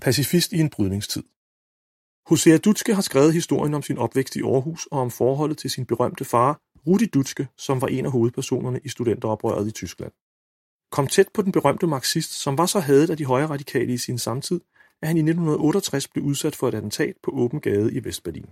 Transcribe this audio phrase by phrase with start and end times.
[0.00, 1.22] Pacifist i en brydningstid.
[2.26, 5.86] Hosea Dutske har skrevet historien om sin opvækst i Aarhus og om forholdet til sin
[5.86, 10.12] berømte far, Rudi Dutske, som var en af hovedpersonerne i studenteroprøret i Tyskland.
[10.90, 13.98] Kom tæt på den berømte marxist, som var så hadet af de højre radikale i
[13.98, 14.60] sin samtid,
[15.02, 18.46] at han i 1968 blev udsat for et attentat på åben gade i Vestberlin.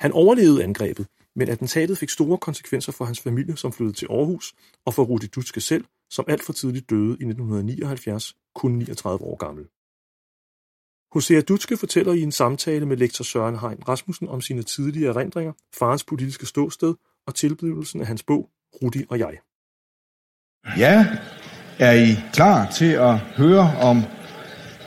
[0.00, 1.06] Han overlevede angrebet,
[1.36, 5.26] men attentatet fik store konsekvenser for hans familie, som flyttede til Aarhus, og for Rudi
[5.26, 9.64] Dutske selv, som alt for tidligt døde i 1979, kun 39 år gammel.
[11.12, 15.52] Hosea Dutske fortæller i en samtale med lektor Søren Hein Rasmussen om sine tidlige erindringer,
[15.78, 16.94] farens politiske ståsted
[17.26, 18.50] og tilblivelsen af hans bog
[18.82, 19.38] Rudi og jeg.
[20.78, 21.06] Ja,
[21.78, 24.02] er I klar til at høre om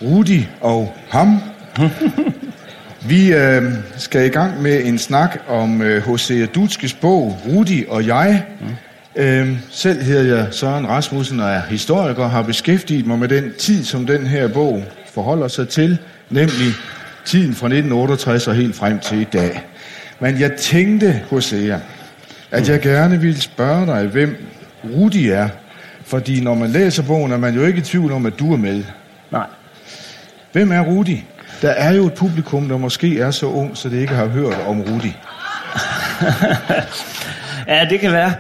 [0.02, 1.28] Rudi og ham?
[3.06, 3.64] Vi øh,
[3.98, 8.46] skal i gang med en snak om øh, Hosea Dutskes bog Rudi og jeg.
[9.16, 13.54] Øh, selv hedder jeg Søren Rasmussen og er historiker og har beskæftiget mig med den
[13.58, 15.98] tid, som den her bog forholder sig til,
[16.30, 16.74] nemlig
[17.26, 19.62] tiden fra 1968 og helt frem til i dag.
[20.20, 21.80] Men jeg tænkte, Hosea,
[22.52, 24.36] at jeg gerne ville spørge dig, hvem
[24.84, 25.50] Rudi er.
[26.06, 28.58] Fordi når man læser bogen, er man jo ikke i tvivl om, at du er
[28.58, 28.84] med.
[29.32, 29.48] Nej.
[30.52, 31.26] Hvem er Rudi?
[31.62, 34.56] Der er jo et publikum, der måske er så ung, så det ikke har hørt
[34.68, 35.16] om Rudi.
[37.74, 38.34] ja, det kan være.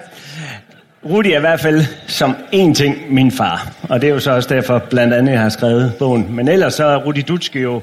[1.05, 3.71] Rudi er i hvert fald som en ting min far.
[3.89, 6.35] Og det er jo så også derfor, blandt andet, jeg har skrevet bogen.
[6.35, 7.81] Men ellers så er Rudi Dutske jo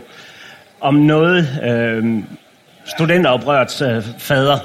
[0.80, 2.22] om noget øh,
[2.84, 4.58] studenteroprørets øh, fader.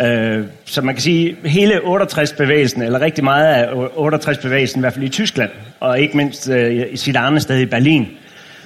[0.00, 5.04] Øh, så man kan sige, hele 68-bevægelsen, eller rigtig meget af 68-bevægelsen, i hvert fald
[5.04, 8.08] i Tyskland, og ikke mindst øh, i sit andet sted i Berlin,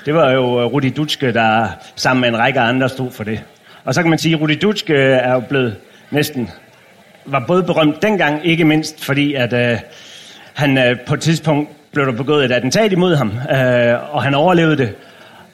[0.07, 3.43] det var jo øh, Rudi Dutschke, der sammen med en række andre stod for det.
[3.85, 5.77] Og så kan man sige, at Rudi Dutschke øh, er jo blevet
[6.11, 6.51] næsten,
[7.25, 9.79] var både berømt dengang, ikke mindst fordi, at øh,
[10.55, 14.35] han øh, på et tidspunkt blev der begået et attentat imod ham, øh, og han
[14.35, 14.95] overlevede det.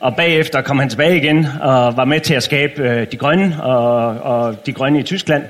[0.01, 3.63] Og bagefter kom han tilbage igen og var med til at skabe øh, de grønne
[3.63, 5.45] og, og de grønne i Tyskland.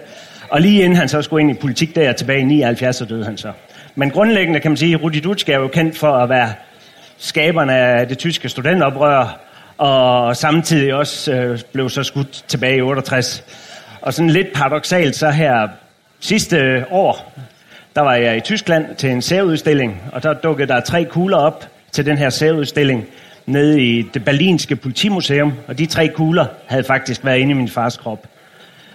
[0.48, 3.24] Og lige inden han så skulle ind i politik der tilbage i 79, så døde
[3.24, 3.52] han så.
[3.94, 6.52] Men grundlæggende kan man sige, at Rudi Dutschke er jo kendt for at være
[7.22, 9.40] skaberne af det tyske studentoprør,
[9.78, 13.44] og samtidig også øh, blev så skudt tilbage i 68.
[14.00, 15.68] Og sådan lidt paradoxalt så her
[16.20, 17.32] sidste år,
[17.96, 21.64] der var jeg i Tyskland til en særudstilling, og der dukkede der tre kugler op
[21.92, 23.06] til den her særudstilling
[23.46, 27.68] nede i det berlinske politimuseum, og de tre kugler havde faktisk været inde i min
[27.68, 28.26] fars krop.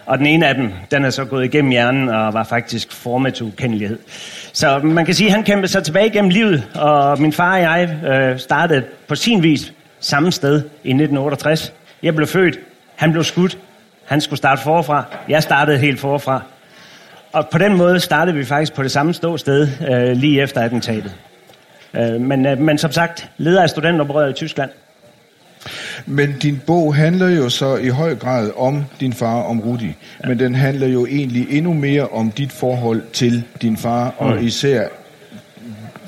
[0.06, 3.34] Og den ene af dem, den er så gået igennem hjernen og var faktisk formet
[3.34, 3.98] til ukendelighed.
[4.52, 7.60] Så man kan sige, at han kæmpede sig tilbage gennem livet, og min far og
[7.60, 11.72] jeg øh, startede på sin vis samme sted i 1968.
[12.02, 12.58] Jeg blev født,
[12.96, 13.58] han blev skudt,
[14.04, 16.42] han skulle starte forfra, jeg startede helt forfra.
[17.32, 21.14] Og på den måde startede vi faktisk på det samme ståsted øh, lige efter attentatet.
[21.94, 24.70] Øh, men, øh, men som sagt, leder af studenteroprøret i Tyskland.
[26.06, 29.96] Men din bog handler jo så i høj grad om din far, om Rudi.
[30.22, 30.28] Ja.
[30.28, 34.26] Men den handler jo egentlig endnu mere om dit forhold til din far, mm.
[34.26, 34.88] og især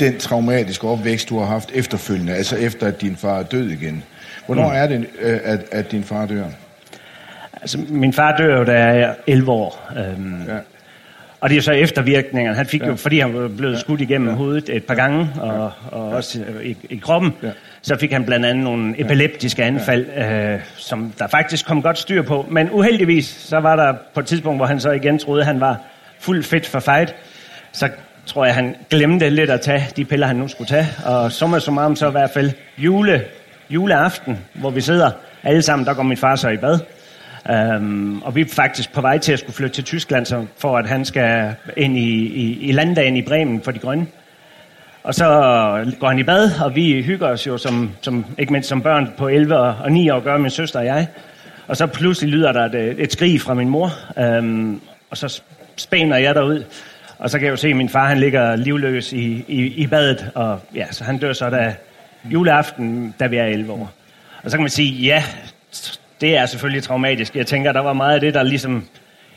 [0.01, 4.03] den traumatiske opvækst, du har haft efterfølgende, altså efter at din far er død igen.
[4.47, 4.77] Hvornår mm.
[4.77, 6.45] er det, øh, at, at din far dør?
[7.61, 9.91] Altså, min far dør jo, da jeg er 11 år.
[9.97, 10.59] Øhm, ja.
[11.41, 12.57] Og det er så eftervirkningerne.
[12.57, 12.87] Han fik ja.
[12.87, 14.35] jo, fordi han blevet skudt igennem ja.
[14.35, 17.51] hovedet et par gange, og, og også i, i kroppen, ja.
[17.83, 20.55] Så fik han blandt andet nogle epileptiske anfald, ja.
[20.55, 22.47] øh, som der faktisk kom godt styr på.
[22.51, 25.61] Men uheldigvis, så var der på et tidspunkt, hvor han så igen troede, at han
[25.61, 25.79] var
[26.19, 27.15] fuld fedt for fight,
[27.73, 27.89] så
[28.27, 30.89] tror jeg, han glemte lidt at tage de piller, han nu skulle tage.
[31.07, 33.25] Og summa summarum så i hvert fald jule,
[33.71, 35.11] juleaften, hvor vi sidder
[35.43, 36.79] alle sammen, der går min far så i bad.
[37.51, 40.79] Um, og vi er faktisk på vej til at skulle flytte til Tyskland, så for
[40.79, 44.07] at han skal ind i, i, i landdagen i Bremen for de grønne.
[45.03, 45.25] Og så
[46.01, 49.13] går han i bad, og vi hygger os jo som, som ikke mindst som børn
[49.17, 51.07] på 11 og 9 år, gør min søster og jeg.
[51.69, 54.81] Og så pludselig lyder der et, et skrig fra min mor, øhm,
[55.11, 55.43] og så
[55.77, 56.65] spænder jeg derud.
[57.19, 59.87] Og så kan jeg jo se, at min far han ligger livløs i, i, i
[59.87, 61.75] badet, og ja, så han dør så da
[62.25, 63.91] juleaften, da vi er 11 år.
[64.43, 65.25] Og så kan man sige, ja,
[66.21, 67.37] det er selvfølgelig traumatisk.
[67.37, 68.89] Jeg tænker, der var meget af det, der ligesom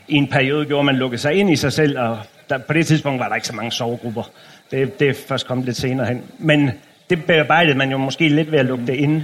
[0.07, 2.19] i en periode gjorde, at man lukkede sig ind i sig selv, og
[2.50, 4.24] der, på det tidspunkt var der ikke så mange sovegrupper.
[4.73, 6.23] Det, det er først kommet lidt senere hen.
[6.37, 6.71] Men
[7.09, 9.23] det bearbejdede man jo måske lidt ved at lukke det ind.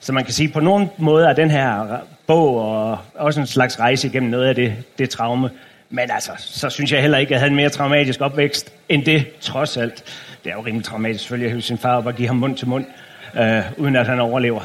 [0.00, 3.80] Så man kan sige, på nogen måde er den her bog og også en slags
[3.80, 5.50] rejse igennem noget af det, det traume.
[5.90, 9.04] Men altså, så synes jeg heller ikke, at jeg havde en mere traumatisk opvækst end
[9.04, 10.04] det, trods alt.
[10.44, 12.56] Det er jo rimelig traumatisk selvfølgelig at høve sin far op og give ham mund
[12.56, 12.84] til mund,
[13.40, 14.60] øh, uden at han overlever.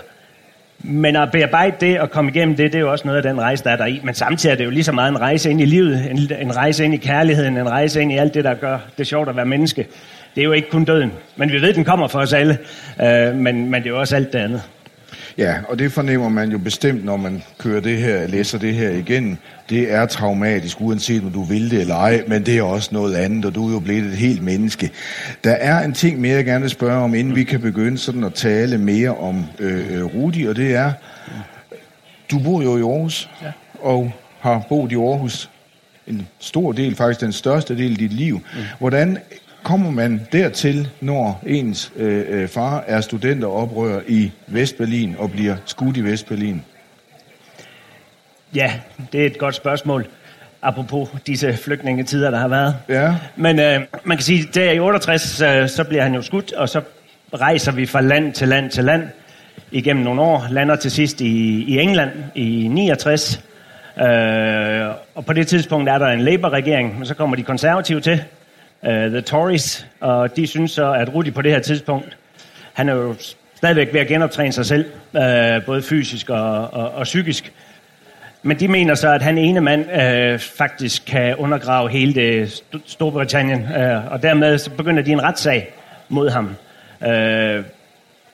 [0.83, 3.42] Men at bearbejde det og komme igennem det, det er jo også noget af den
[3.42, 4.01] rejse, der er der i.
[4.04, 6.56] Men samtidig er det jo lige så meget en rejse ind i livet, en, en
[6.56, 9.36] rejse ind i kærligheden, en rejse ind i alt det, der gør det sjovt at
[9.36, 9.88] være menneske.
[10.36, 12.57] Det er jo ikke kun døden, men vi ved, den kommer for os alle.
[13.01, 14.62] Øh, men, men det er jo også alt det andet.
[15.42, 18.90] Ja, og det fornemmer man jo bestemt, når man kører det her, læser det her
[18.90, 19.40] igen.
[19.70, 23.16] Det er traumatisk, uanset om du vil det eller ej, men det er også noget
[23.16, 24.92] andet, og du er jo blevet et helt menneske.
[25.44, 28.24] Der er en ting mere, jeg gerne vil spørge om, inden vi kan begynde sådan
[28.24, 30.94] at tale mere om øh, øh Rudi, og det er,
[32.32, 33.52] du bor jo i Aarhus, ja.
[33.80, 35.50] og har boet i Aarhus
[36.08, 38.36] en stor del, faktisk den største del af dit liv.
[38.36, 38.62] Mm.
[38.80, 39.18] Hvordan
[39.63, 45.98] kommer man dertil, når ens øh, øh, far er studenteroprører i Vestberlin og bliver skudt
[45.98, 46.62] i Vestberlin?
[48.56, 48.74] Ja,
[49.12, 50.08] det er et godt spørgsmål.
[50.62, 52.75] Apropos disse flygtningetider, der har været.
[52.90, 53.16] Ja.
[53.36, 56.69] Men øh, man kan sige, at i 68, øh, så bliver han jo skudt, og
[56.69, 56.81] så
[57.34, 59.04] rejser vi fra land til land til land
[59.72, 60.48] igennem nogle år.
[60.50, 63.44] Lander til sidst i, i England i 69.
[64.00, 64.06] Øh,
[65.16, 68.24] og på det tidspunkt er der en Labour-regering, men så kommer de konservative til
[68.83, 72.18] uh, The Tories, og de synes så, at Rudi på det her tidspunkt,
[72.74, 73.16] han er jo
[73.56, 77.54] stadigvæk ved at genoptræne sig selv, uh, både fysisk og, og, og psykisk.
[78.44, 83.62] Men de mener så, at han ene mand øh, faktisk kan undergrave hele det Storbritannien,
[83.62, 85.74] øh, og dermed så begynder de en retssag
[86.10, 86.56] mod ham.
[87.07, 87.63] Øh,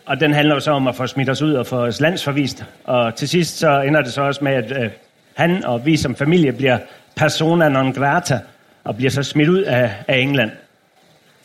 [0.05, 2.65] og den handler jo så om at få smidt os ud og få os landsforvist.
[2.83, 4.89] Og til sidst så ender det så også med, at øh,
[5.35, 6.77] han og vi som familie bliver
[7.15, 8.39] persona non grata,
[8.87, 10.51] og bliver så smidt ud af, af England.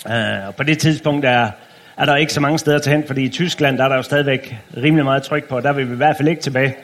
[0.06, 1.50] Uh, og på det tidspunkt er,
[1.96, 4.02] er der ikke så mange steder til hen, fordi i Tyskland der er der jo
[4.02, 6.74] stadigvæk rimelig meget tryk på, og der vil vi i hvert fald ikke tilbage.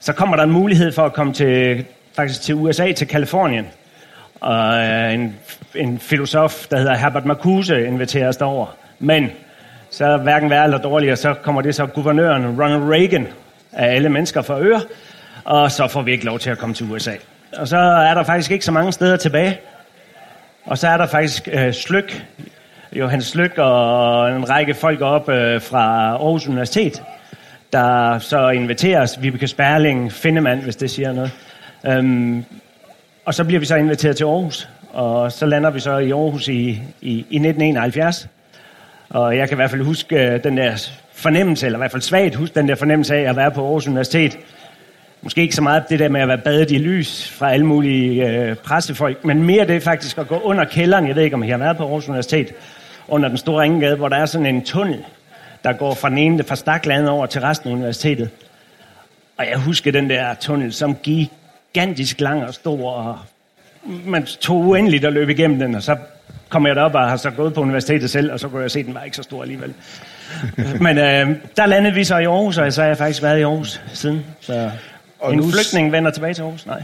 [0.00, 1.84] Så kommer der en mulighed for at komme til,
[2.16, 3.66] faktisk til USA, til Kalifornien.
[4.40, 5.34] Og uh, en,
[5.74, 8.76] en filosof, der hedder Herbert Marcuse, inviterer os derover.
[8.98, 9.30] Men
[9.90, 13.28] så hverken værre eller dårligere, så kommer det så guvernøren Ronald Reagan
[13.72, 14.80] af alle mennesker for øre,
[15.44, 17.12] og så får vi ikke lov til at komme til USA.
[17.56, 19.58] Og så er der faktisk ikke så mange steder tilbage.
[20.66, 22.26] Og så er der faktisk øh, Slyk,
[22.92, 27.02] Johannes Slyk og en række folk op øh, fra Aarhus Universitet,
[27.72, 29.22] der så inviteres.
[29.22, 31.30] Vibeke Sperling, Finnemann, hvis det siger noget.
[31.86, 32.44] Øhm,
[33.24, 36.48] og så bliver vi så inviteret til Aarhus, og så lander vi så i Aarhus
[36.48, 36.68] i,
[37.00, 38.28] i, i 1971.
[39.08, 42.02] Og jeg kan i hvert fald huske øh, den der fornemmelse, eller i hvert fald
[42.02, 44.38] svagt huske den der fornemmelse af at være på Aarhus Universitet,
[45.26, 48.28] Måske ikke så meget det der med at være badet i lys fra alle mulige
[48.28, 51.08] øh, pressefolk, men mere det faktisk at gå under kælderen.
[51.08, 52.52] Jeg ved ikke, om I har været på Aarhus Universitet,
[53.08, 55.04] under den store Ringegade, hvor der er sådan en tunnel,
[55.64, 58.30] der går fra den ene, fra Staklandet over til resten af universitetet.
[59.38, 63.18] Og jeg husker den der tunnel som gigantisk lang og stor, og
[64.04, 65.96] man tog uendeligt at løbe igennem den, og så
[66.48, 68.80] kom jeg derop og har så gået på universitetet selv, og så kunne jeg se,
[68.80, 69.74] at den var ikke så stor alligevel.
[70.86, 73.42] Men øh, der landede vi så i Aarhus, og så har jeg faktisk været i
[73.42, 74.24] Aarhus siden.
[74.40, 74.70] Så
[75.26, 76.66] og en nu, flygtning vender tilbage til Aarhus?
[76.66, 76.82] Nej.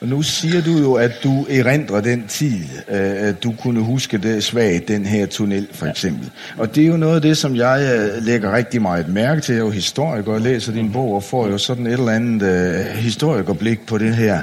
[0.00, 2.58] Og nu siger du jo, at du erindrer den tid,
[2.88, 6.30] øh, at du kunne huske det svagt, den her tunnel for eksempel.
[6.58, 9.52] Og det er jo noget af det, som jeg øh, lægger rigtig meget mærke til.
[9.52, 12.42] Jeg er jo historiker og læser din bog og får jo sådan et eller andet
[12.42, 14.42] uh, historikerblik på det her.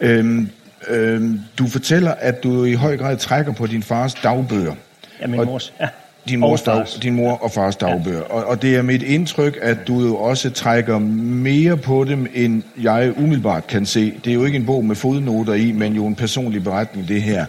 [0.00, 0.50] Øhm,
[0.88, 4.74] øhm, du fortæller, at du i høj grad trækker på din fars dagbøger.
[5.20, 5.88] Ja, min mors, ja
[6.28, 8.18] din, mors dag, din mor og fars dagbøger.
[8.18, 8.34] Ja.
[8.34, 12.62] Og, og det er mit indtryk, at du jo også trækker mere på dem, end
[12.82, 14.12] jeg umiddelbart kan se.
[14.24, 17.22] Det er jo ikke en bog med fodnoter i, men jo en personlig beretning, det
[17.22, 17.46] her.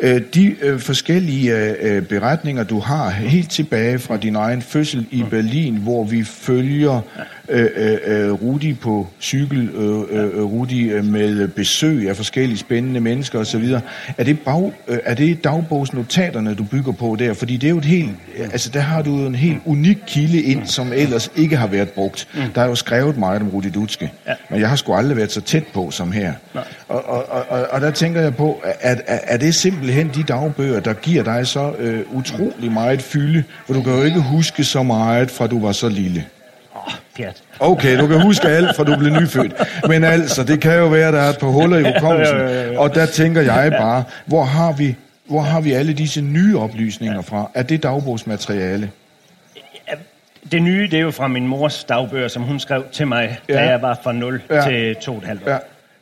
[0.00, 0.14] Okay.
[0.14, 5.24] Øh, de øh, forskellige øh, beretninger, du har helt tilbage fra din egen fødsel i
[5.30, 7.00] Berlin, hvor vi følger...
[7.18, 12.58] Ja øh, øh, øh, Rudi på cykel, øh, øh, Rudi øh, med besøg af forskellige
[12.58, 13.74] spændende mennesker osv.
[14.18, 17.34] Er det, bag, øh, er det dagbogsnotaterne, du bygger på der?
[17.34, 20.66] Fordi det er jo et helt, altså der har du en helt unik kilde ind,
[20.66, 22.28] som ellers ikke har været brugt.
[22.34, 22.40] Mm.
[22.54, 24.32] Der er jo skrevet meget om Rudi Dutske, ja.
[24.50, 26.32] men jeg har sgu aldrig været så tæt på som her.
[26.88, 30.92] Og, og, og, og der tænker jeg på, at, er det simpelthen de dagbøger, der
[30.92, 35.30] giver dig så øh, utrolig meget fylde, for du kan jo ikke huske så meget,
[35.30, 36.24] fra du var så lille.
[37.22, 37.42] Pjat.
[37.60, 39.52] Okay, du kan huske alt, for du blev nyfødt.
[39.88, 42.38] Men altså, det kan jo være, at der er et par huller i hukommelsen.
[42.76, 44.96] Og der tænker jeg bare, hvor har vi,
[45.26, 47.50] hvor har vi alle disse nye oplysninger fra?
[47.54, 48.90] Er det dagbogsmateriale?
[50.52, 53.54] Det nye, det er jo fra min mors dagbøger, som hun skrev til mig, ja.
[53.54, 54.60] da jeg var fra 0 ja.
[54.60, 55.50] til 2,5 år.
[55.50, 55.58] Ja.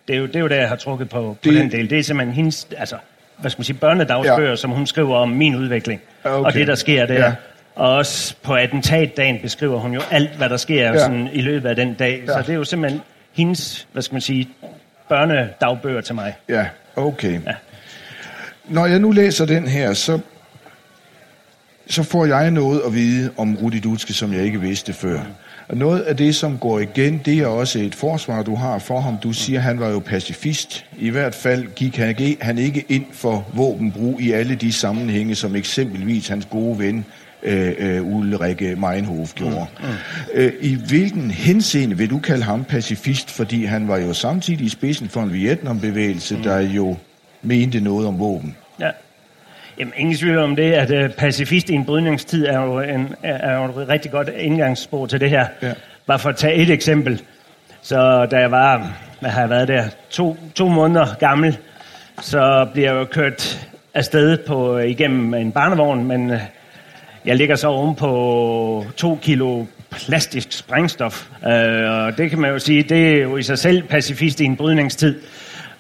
[0.09, 1.55] Det, er jo, det er jo der, jeg har trukket på, på det...
[1.55, 1.91] den del.
[1.91, 2.97] Det er simpelthen hendes, altså,
[3.39, 4.57] hvad skal man sige, børnedagsbøger, ja.
[4.57, 6.01] som hun skriver om min udvikling.
[6.25, 6.45] Okay.
[6.45, 7.15] Og det, der sker der.
[7.15, 7.33] Ja.
[7.79, 10.99] Og også på attentatdagen beskriver hun jo alt, hvad der sker ja.
[10.99, 12.23] sådan, i løbet af den dag.
[12.27, 12.33] Ja.
[12.33, 13.01] Så det er jo simpelthen
[13.33, 14.49] hendes, hvad skal man sige,
[15.09, 16.35] børnedagbøger til mig.
[16.49, 16.67] Ja,
[16.97, 17.41] okay.
[17.47, 17.55] Ja.
[18.69, 20.19] Når jeg nu læser den her, så,
[21.87, 25.21] så får jeg noget at vide om Rudi Dutske, som jeg ikke vidste før.
[25.69, 29.01] Og noget af det, som går igen, det er også et forsvar, du har for
[29.01, 29.19] ham.
[29.23, 30.87] Du siger, han var jo pacifist.
[30.99, 35.35] I hvert fald gik han ikke, han ikke ind for våbenbrug i alle de sammenhænge,
[35.35, 37.05] som eksempelvis hans gode ven
[37.43, 39.67] øh, øh, Meinhof gjorde.
[39.81, 39.87] Mm.
[39.87, 39.95] Mm.
[40.35, 43.31] Øh, I hvilken henseende vil du kalde ham pacifist?
[43.31, 46.43] Fordi han var jo samtidig i spidsen for en Vietnambevægelse, mm.
[46.43, 46.97] der jo
[47.43, 48.57] mente noget om våben.
[48.81, 48.91] Ja.
[49.79, 53.57] Jamen, ingen tvivl om det, at uh, pacifist i en brydningstid er jo, en, er
[53.57, 55.47] jo et rigtig godt indgangsspor til det her.
[55.63, 55.73] Ja.
[56.07, 57.23] Bare for at tage et eksempel.
[57.83, 61.59] Så da jeg var, hvad har jeg været der, to, to måneder gammel,
[62.23, 66.39] så bliver jeg jo kørt afsted på, igennem en barnevogn, men uh,
[67.25, 71.27] jeg ligger så oven på to kilo plastisk sprængstof.
[71.47, 74.45] øh, og det kan man jo sige, det er jo i sig selv pacifist i
[74.45, 75.21] en brydningstid.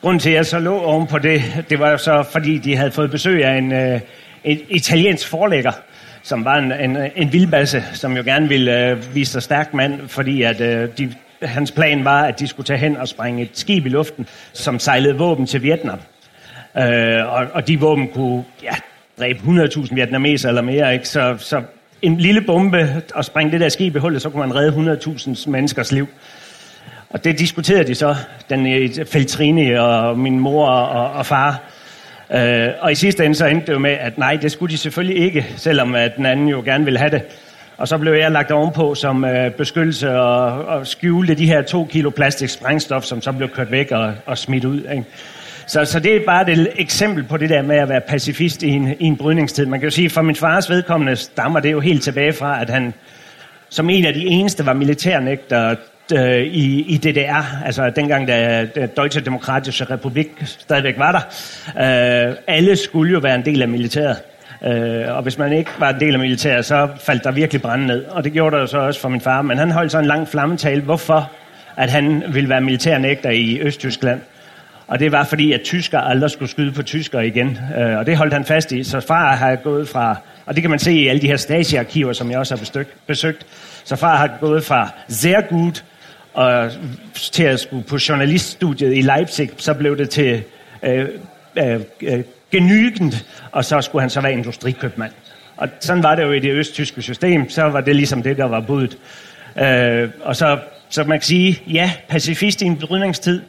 [0.01, 2.91] Grunden til, at jeg så lå oven på det, det var så, fordi de havde
[2.91, 4.01] fået besøg af en, øh,
[4.45, 5.73] en italiensk forlægger,
[6.23, 10.09] som var en, en, en vildbasse, som jo gerne ville øh, vise sig stærk mand,
[10.09, 13.51] fordi at øh, de, hans plan var, at de skulle tage hen og sprænge et
[13.53, 16.01] skib i luften, som sejlede våben til Vietnam.
[16.79, 18.75] Øh, og, og de våben kunne ja,
[19.19, 21.09] dræbe 100.000 vietnameser eller mere, ikke?
[21.09, 21.63] Så, så
[22.03, 25.51] en lille bombe og springe det der skib i hullet, så kunne man redde 100.000
[25.51, 26.09] menneskers liv.
[27.11, 28.17] Og det diskuterede de så,
[28.51, 31.63] den øh, Feltrini og min mor og, og far.
[32.35, 34.79] Øh, og i sidste ende så endte det jo med, at nej, det skulle de
[34.79, 37.23] selvfølgelig ikke, selvom at den anden jo gerne ville have det.
[37.77, 41.85] Og så blev jeg lagt ovenpå som øh, beskyttelse og, og skjulte de her to
[41.85, 44.81] kilo plastik sprængstof, som så blev kørt væk og, og smidt ud.
[44.81, 45.05] Ikke?
[45.69, 48.69] Så, så det er bare et eksempel på det der med at være pacifist i
[48.69, 49.67] en, i en brydningstid.
[49.67, 52.63] Man kan jo sige, at for min fars vedkommende stammer det jo helt tilbage fra,
[52.63, 52.95] at han
[53.69, 55.75] som en af de eneste var militærnægter
[56.15, 62.29] øh, i, i DDR, altså dengang da, da Deutsche Demokratische Republik stadigvæk var der.
[62.29, 64.17] Øh, alle skulle jo være en del af militæret.
[64.65, 67.85] Øh, og hvis man ikke var en del af militæret, så faldt der virkelig brand
[67.85, 68.05] ned.
[68.05, 69.43] Og det gjorde der jo så også for min far.
[69.43, 71.31] Men han holdt så en lang flammetale, hvorfor
[71.77, 74.21] at han ville være militærnægter i Østtyskland.
[74.89, 77.59] Og det var fordi, at tysker aldrig skulle skyde på tyskere igen.
[77.79, 78.85] Øh, og det holdt han fast i.
[78.85, 80.17] Så far har gået fra,
[80.47, 83.07] og det kan man se i alle de her Stasi-arkiver, som jeg også har besøgt,
[83.07, 83.47] besøgt.
[83.85, 85.85] Så far har gået fra sehr gut
[86.35, 86.71] og
[87.15, 90.43] til at skulle på journaliststudiet i Leipzig, så blev det til
[90.83, 91.09] øh,
[91.59, 93.13] øh, øh, genygend,
[93.53, 95.13] og så skulle han så være industrikøbmand.
[95.57, 98.45] Og sådan var det jo i det østtyske system, så var det ligesom det, der
[98.45, 98.99] var budet.
[99.61, 103.43] Øh, og så, så man kan sige, ja, pacifist i en brydningstid,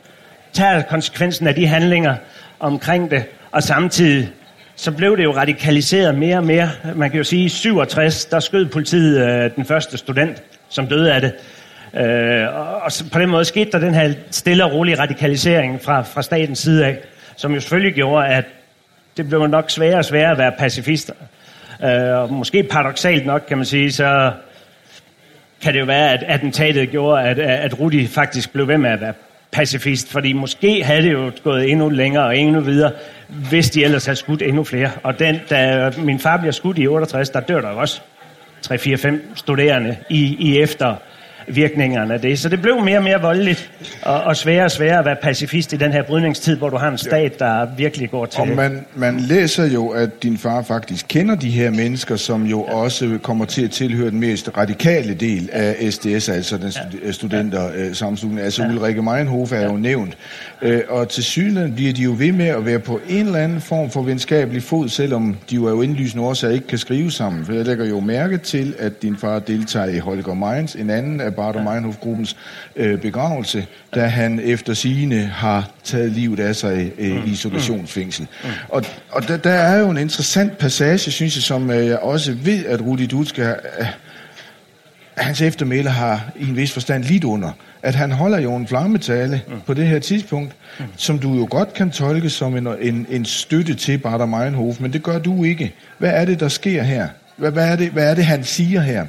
[0.54, 2.16] tager konsekvensen af de handlinger
[2.60, 4.30] omkring det, og samtidig
[4.76, 6.70] så blev det jo radikaliseret mere og mere.
[6.96, 10.88] Man kan jo sige, at i 67, der skød politiet øh, den første student, som
[10.88, 11.34] døde af det.
[11.94, 12.48] Øh,
[12.86, 16.60] og på den måde skete der den her stille og rolige radikalisering fra, fra statens
[16.60, 16.98] side af,
[17.36, 18.46] som jo selvfølgelig gjorde, at
[19.18, 21.14] det blev nok sværere og sværere at være pacifister.
[21.84, 24.32] Øh, og måske paradoxalt nok, kan man sige, så
[25.62, 29.02] kan det jo være, at attentatet gjorde, at, at Rudi faktisk blev ved med at
[29.02, 29.14] være
[29.52, 32.92] pacifist, fordi måske havde det jo gået endnu længere og endnu videre,
[33.50, 34.92] hvis de ellers havde skudt endnu flere.
[35.04, 38.02] Og den, da min far bliver skudt i 68, der dør der også
[38.68, 40.96] 3-4-5 studerende i, i efter
[41.50, 42.40] virkningerne af det.
[42.40, 45.74] Så det blev mere og mere voldeligt og, og sværere og sværere at være pacifist
[45.74, 48.86] i den her brydningstid, hvor du har en stat, der virkelig går til Og man,
[48.96, 52.74] man læser jo, at din far faktisk kender de her mennesker, som jo ja.
[52.74, 56.74] også kommer til at tilhøre den mest radikale del af SDS, altså den
[57.06, 57.12] ja.
[57.12, 57.94] studenter ja.
[57.94, 58.42] sammenslutning.
[58.42, 58.70] Altså ja.
[58.70, 59.66] Ulrike Meinhof er ja.
[59.66, 60.18] jo nævnt.
[60.62, 63.62] Øh, og til synligheden bliver de jo ved med at være på en eller anden
[63.62, 67.46] form for venskabelig fod, selvom de jo er jo indlysende årsager ikke kan skrive sammen.
[67.46, 71.22] For jeg lægger jo mærke til, at din far deltager i Holger Mainz, en anden
[71.22, 72.36] af Barter Meinhof-gruppens
[72.76, 78.28] øh, begravelse, da han efter sigende har taget livet af sig øh, i isolationsfængsel.
[78.44, 78.50] Mm.
[78.70, 82.34] Og, og der, der er jo en interessant passage, synes jeg, som øh, jeg også
[82.34, 83.86] ved, at Rudi Dutske, øh,
[85.18, 87.52] hans eftermæle har i en vis forstand lidt under.
[87.84, 89.62] At han holder jo en flammetale mm.
[89.66, 90.86] på det her tidspunkt, mm.
[90.96, 94.94] som du jo godt kan tolke som en, en, en støtte til Bader Meinhof, men
[94.94, 95.76] det gør du ikke.
[95.98, 97.08] Hvad er det, der sker her?
[97.38, 99.06] Hvad, hvad, er, det, hvad er det, han siger her?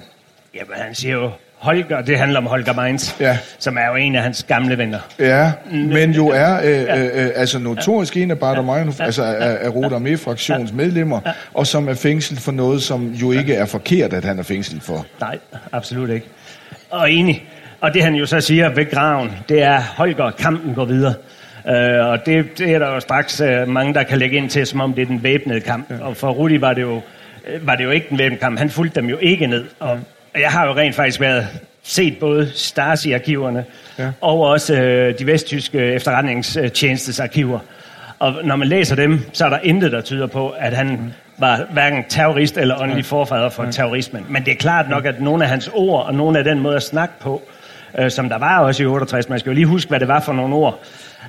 [0.55, 1.31] Jamen, han siger jo,
[1.61, 3.39] Holger, det handler om Holger Mainz, ja.
[3.59, 4.99] som er jo en af hans gamle venner.
[5.19, 6.99] Ja, men jo er øh, ja.
[6.99, 8.23] øh, øh altså notorisk ja.
[8.23, 9.05] en af Bader Meinhof, ja.
[9.05, 11.33] altså af, af Roter med fraktions medlemmer, ja.
[11.55, 14.83] og som er fængslet for noget, som jo ikke er forkert, at han er fængslet
[14.83, 15.07] for.
[15.21, 15.39] Nej,
[15.73, 16.27] absolut ikke.
[16.91, 17.45] Og enig.
[17.81, 21.15] Og det han jo så siger ved graven, det er, Holger, kampen går videre.
[21.65, 24.67] Uh, og det, det er der jo straks uh, mange, der kan lægge ind til,
[24.67, 25.91] som om det er den væbnede kamp.
[25.91, 26.05] Ja.
[26.05, 28.59] Og for Rudi var det jo, uh, var det jo ikke den væbnede kamp.
[28.59, 29.65] Han fulgte dem jo ikke ned.
[29.79, 30.01] Og
[30.39, 31.49] jeg har jo rent faktisk været
[31.83, 33.65] set både Stasi-arkiverne
[33.99, 34.11] ja.
[34.21, 37.59] og også øh, de vesttyske efterretningstjenestes arkiver.
[38.19, 41.67] Og når man læser dem, så er der intet, der tyder på, at han var
[41.73, 44.27] hverken terrorist eller åndelig forfader for terrorismen.
[44.29, 46.77] Men det er klart nok, at nogle af hans ord og nogle af den måde
[46.77, 47.60] at snakke på, øh,
[48.11, 50.33] som der var også i 68, man skal jo lige huske, hvad det var for
[50.33, 50.81] nogle ord,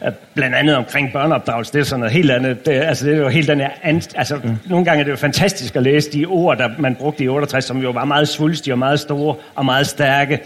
[0.05, 2.65] øh, blandt andet omkring børneopdragelse, det er sådan noget helt andet.
[2.65, 3.69] Det, altså, det er jo helt her,
[4.15, 4.57] altså, mm.
[4.65, 7.65] nogle gange er det jo fantastisk at læse de ord, der man brugte i 68,
[7.65, 10.39] som jo var meget svulstige og meget store og meget stærke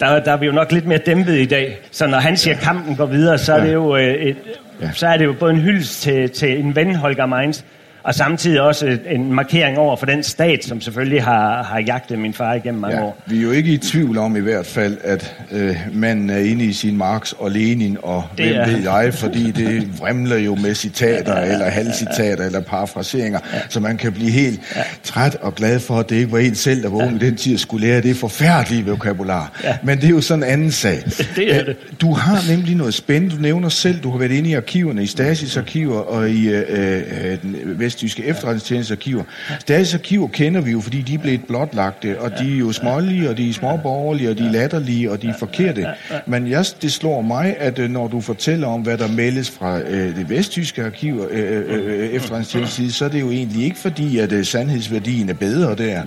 [0.00, 1.78] der, der er vi jo nok lidt mere dæmpet i dag.
[1.90, 4.36] Så når han siger, at kampen går videre, så er det jo, øh, et,
[4.80, 4.90] ja.
[4.92, 7.62] så er det jo både en hyldest til, til en ven, Holger Mainz,
[8.02, 12.34] og samtidig også en markering over for den stat, som selvfølgelig har, har jagtet min
[12.34, 13.22] far igennem mange ja, år.
[13.26, 16.64] Vi er jo ikke i tvivl om i hvert fald, at øh, manden er inde
[16.64, 18.66] i sin Marx og Lenin og det hvem er...
[18.66, 23.40] ved jeg, fordi det vrimler jo med citater ja, ja, ja, eller halvcitater eller parafraseringer,
[23.52, 23.58] ja.
[23.68, 24.82] så man kan blive helt ja.
[25.04, 27.26] træt og glad for, at det ikke var en selv, der var ung ja.
[27.26, 29.60] i den tid, skulle lære det forfærdelige vokabular.
[29.64, 29.76] Ja.
[29.82, 31.02] Men det er jo sådan en anden sag.
[31.36, 31.76] det er det.
[32.00, 33.36] Du har nemlig noget spændende.
[33.36, 36.64] Du nævner selv, du har været inde i arkiverne, i Stasis arkiver og i øh,
[36.68, 37.56] øh, den
[37.90, 39.24] vesttyske efterretningstjeneste arkiver.
[39.58, 43.30] Stasis arkiver kender vi jo, fordi de er blevet blotlagte, og de er jo smålige,
[43.30, 45.86] og de er småborgerlige, og de er latterlige, og de er forkerte.
[46.26, 49.80] Men jeg, det slår mig, at øh, når du fortæller om, hvad der meldes fra
[49.80, 54.18] øh, det vesttyske arkiv øh, øh, øh efterretningstjeneste så er det jo egentlig ikke fordi,
[54.18, 56.02] at øh, sandhedsværdien er bedre der.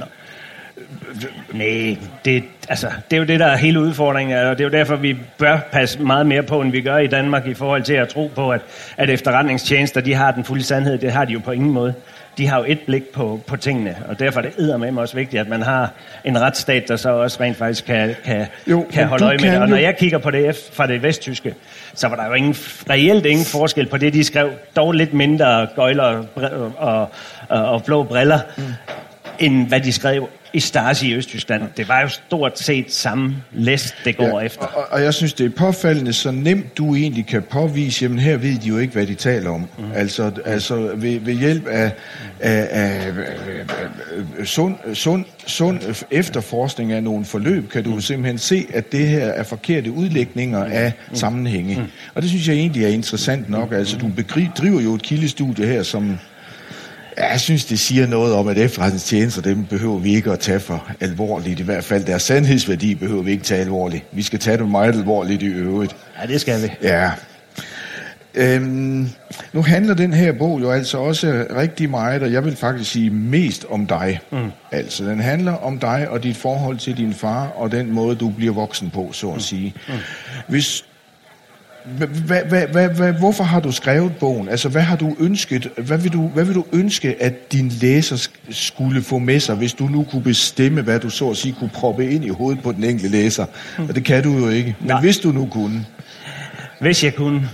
[1.54, 4.72] Nej, det, altså, det er jo det, der er hele udfordringen, og det er jo
[4.72, 7.94] derfor, vi bør passe meget mere på, end vi gør i Danmark, i forhold til
[7.94, 8.62] at tro på, at,
[8.98, 10.98] at efterretningstjenester, de har den fulde sandhed.
[10.98, 11.94] Det har de jo på ingen måde.
[12.38, 15.42] De har jo et blik på, på tingene, og derfor er det med også vigtigt,
[15.42, 15.92] at man har
[16.26, 19.62] en retsstat, der så også rent faktisk kan, kan, jo, kan holde øje med det.
[19.62, 21.56] Og når jeg kigger på det fra det vesttyske,
[21.94, 22.54] så var der jo ingen,
[22.90, 24.50] reelt ingen forskel på det, de skrev.
[24.76, 26.26] Dog lidt mindre gøjler og,
[26.78, 27.10] og,
[27.50, 28.64] og, og blå briller, mm.
[29.44, 31.64] End hvad de skrev i Stasi i Østtyskland.
[31.78, 34.62] Det var jo stort set samme læst, det går ja, efter.
[34.66, 38.38] Og, og jeg synes, det er påfaldende, så nemt du egentlig kan påvise, jamen her
[38.38, 39.68] ved de jo ikke, hvad de taler om.
[39.78, 39.84] Mm.
[39.96, 41.92] Altså, altså ved, ved hjælp af,
[42.40, 43.14] af, af,
[44.40, 45.80] af sund, sund, sund
[46.12, 48.02] efterforskning af nogle forløb, kan du mm.
[48.02, 51.16] simpelthen se, at det her er forkerte udlægninger af mm.
[51.16, 51.76] sammenhænge.
[51.76, 51.86] Mm.
[52.16, 53.72] Og det synes jeg egentlig er interessant nok.
[53.72, 54.12] Altså, du
[54.58, 56.20] driver jo et kildestudie her, som
[57.18, 60.92] jeg synes, det siger noget om, at efterretningstjenester, dem behøver vi ikke at tage for
[61.00, 61.60] alvorligt.
[61.60, 64.04] I hvert fald deres sandhedsværdi behøver vi ikke tage alvorligt.
[64.12, 65.96] Vi skal tage det meget alvorligt i øvrigt.
[66.22, 66.72] Ja, det skal vi.
[66.82, 67.12] Ja.
[68.36, 69.10] Øhm,
[69.54, 73.10] nu handler den her bog jo altså også rigtig meget, og jeg vil faktisk sige
[73.10, 74.20] mest om dig.
[74.32, 74.52] Mm.
[74.72, 78.30] Altså, den handler om dig og dit forhold til din far, og den måde, du
[78.30, 79.40] bliver voksen på, så at mm.
[79.40, 79.74] sige.
[79.88, 79.94] Mm.
[80.48, 80.86] Hvis
[83.20, 84.50] hvorfor har du skrevet bogen?
[84.50, 85.70] Altså, hvad har du ønsket?
[85.78, 89.74] Hvad vil du, hvad vil du ønske, at din læser skulle få med sig, hvis
[89.74, 92.72] du nu kunne bestemme, hvad du så at sige kunne proppe ind i hovedet på
[92.72, 93.46] den enkelte læser?
[93.78, 93.90] Mm.
[93.90, 94.76] Og det kan du jo ikke.
[94.80, 95.02] Men Nej.
[95.02, 95.86] hvis du nu kunne?
[96.80, 97.50] Hvis jeg kunne,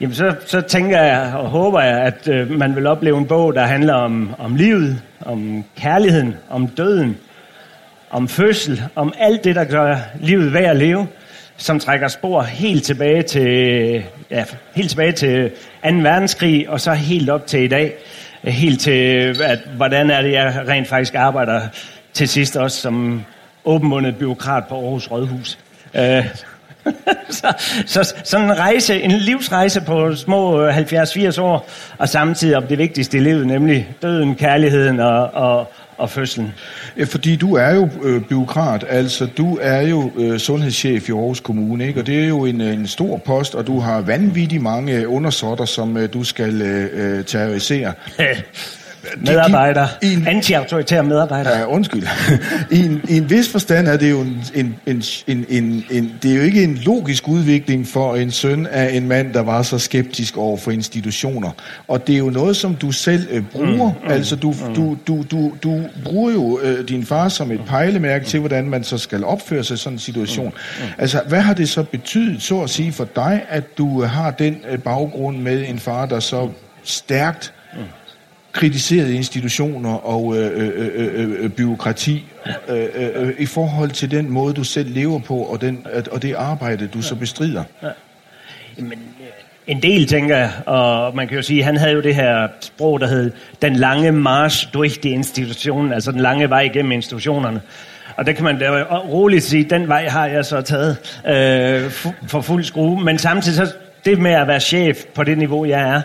[0.00, 3.54] jamen så, så tænker jeg og håber jeg, at øh, man vil opleve en bog,
[3.54, 7.16] der handler om, om livet, om kærligheden, om døden,
[8.10, 11.06] om fødsel, om alt det, der gør livet værd at leve
[11.58, 14.44] som trækker spor helt tilbage til, ja,
[14.74, 15.88] helt tilbage til 2.
[15.88, 17.94] verdenskrig, og så helt op til i dag.
[18.44, 21.60] Helt til, at, hvordan er det, jeg rent faktisk arbejder
[22.12, 23.24] til sidst også som
[23.64, 25.58] åbenmundet byråkrat på Aarhus Rådhus.
[25.94, 26.00] Uh,
[27.30, 27.54] så,
[27.86, 31.68] så sådan en rejse, en livsrejse på små øh, 70-80 år,
[31.98, 36.54] og samtidig om det vigtigste i livet, nemlig døden, kærligheden og, og, og fødslen?
[37.04, 41.86] Fordi du er jo øh, byråkrat, altså du er jo øh, sundhedschef i Aarhus Kommune,
[41.86, 42.00] ikke?
[42.00, 45.96] og det er jo en, en stor post, og du har vanvittigt mange undersåtter, som
[45.96, 47.92] øh, du skal øh, øh terrorisere.
[49.16, 49.86] Medarbejder.
[50.02, 51.58] De, en, Anti-autoritære medarbejder.
[51.58, 52.02] Ja, undskyld.
[52.70, 56.12] I, en, I en vis forstand er det jo en, en, en, en, en, en,
[56.22, 59.62] det er jo ikke en logisk udvikling for en søn af en mand, der var
[59.62, 61.50] så skeptisk over for institutioner.
[61.88, 63.92] Og det er jo noget, som du selv øh, bruger.
[63.92, 64.74] Mm, mm, altså, du, mm.
[64.74, 68.84] du, du, du, du bruger jo øh, din far som et pejlemærke til, hvordan man
[68.84, 70.46] så skal opføre sig i sådan en situation.
[70.46, 70.92] Mm, mm.
[70.98, 74.56] Altså, hvad har det så betydet, så at sige, for dig, at du har den
[74.70, 76.48] øh, baggrund med en far, der så
[76.84, 77.52] stærkt
[78.52, 82.24] kritiseret institutioner og øh, øh, øh, øh, byråkrati
[82.68, 86.34] øh, øh, i forhold til den måde, du selv lever på, og, den, og det
[86.34, 87.64] arbejde, du så bestrider?
[87.82, 87.88] Ja.
[88.78, 88.98] Jamen,
[89.66, 93.00] en del, tænker jeg, og man kan jo sige, han havde jo det her sprog,
[93.00, 93.32] der hed
[93.62, 97.60] den lange march durch die institutionen, altså den lange vej igennem institutionerne.
[98.16, 101.90] Og det kan man da roligt sige, den vej har jeg så taget øh,
[102.26, 105.80] for fuld skrue, men samtidig så det med at være chef på det niveau, jeg
[105.80, 106.02] er,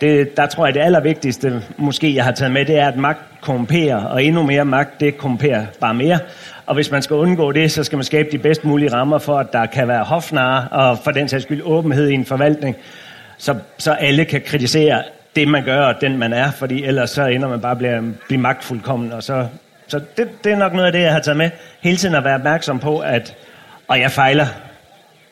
[0.00, 3.20] det, der tror jeg, det allervigtigste, måske jeg har taget med, det er, at magt
[3.40, 6.18] korrumperer, og endnu mere magt, det korrumperer bare mere.
[6.66, 9.38] Og hvis man skal undgå det, så skal man skabe de bedst mulige rammer for,
[9.38, 12.76] at der kan være hofnare, og for den sags skyld åbenhed i en forvaltning.
[13.38, 15.02] så, så alle kan kritisere
[15.36, 18.40] det, man gør, og den, man er, fordi ellers så ender man bare bliver, blive
[18.40, 19.46] magtfuldkommen, og så,
[19.86, 22.24] så det, det er nok noget af det, jeg har taget med, hele tiden at
[22.24, 23.36] være opmærksom på, at,
[23.88, 24.46] og jeg fejler,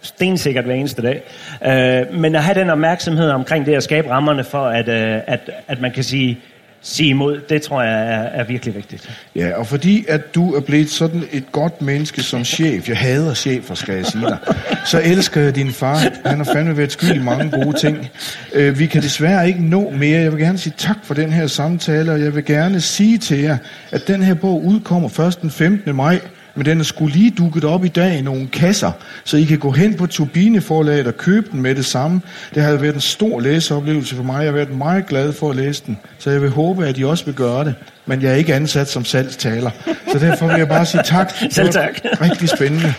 [0.02, 1.22] stensikkert hver eneste dag.
[1.66, 5.50] Øh, men at have den opmærksomhed omkring det at skabe rammerne for, at, øh, at,
[5.68, 6.38] at man kan sige,
[6.82, 9.10] sige imod, det tror jeg er, er virkelig vigtigt.
[9.36, 13.34] Ja, og fordi at du er blevet sådan et godt menneske som chef, jeg hader
[13.34, 14.38] chefer, skal jeg sige dig,
[14.86, 15.98] så elsker jeg din far.
[16.26, 18.10] Han har fandme været skyld i mange gode ting.
[18.52, 20.20] Øh, vi kan desværre ikke nå mere.
[20.20, 23.38] Jeg vil gerne sige tak for den her samtale, og jeg vil gerne sige til
[23.38, 23.56] jer,
[23.90, 25.96] at den her bog udkommer først den 15.
[25.96, 26.20] maj
[26.54, 28.92] men den er skulle lige dukket op i dag i nogle kasser,
[29.24, 32.22] så I kan gå hen på Turbineforlaget og købe den med det samme.
[32.54, 34.38] Det har været en stor læseoplevelse for mig.
[34.38, 37.04] Jeg har været meget glad for at læse den, så jeg vil håbe, at I
[37.04, 37.74] også vil gøre det.
[38.06, 39.70] Men jeg er ikke ansat som salgstaler,
[40.12, 41.32] så derfor vil jeg bare sige tak.
[41.50, 42.00] Selv tak.
[42.26, 42.94] Rigtig spændende.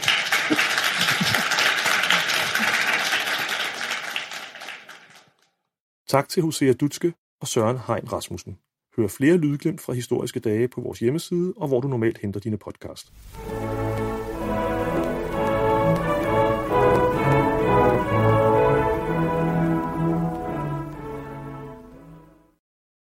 [6.09, 8.57] Tak til Hosea Dutske og Søren Hein Rasmussen.
[8.97, 12.57] Hør flere lydglimt fra historiske dage på vores hjemmeside og hvor du normalt henter dine
[12.57, 13.13] podcast.